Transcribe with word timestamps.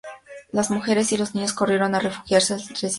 Las 0.51 0.71
mujeres 0.71 1.11
y 1.11 1.17
los 1.17 1.35
niños 1.35 1.53
corrieron 1.53 1.93
a 1.93 1.99
refugiarse 1.99 2.53
al 2.55 2.59
recinto 2.61 2.75
sagrado. 2.79 2.89